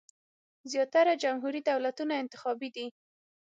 زیاتره 0.71 1.13
جمهوري 1.23 1.61
دولتونه 1.69 2.13
انتخابي 2.21 2.69
دي. 2.75 2.87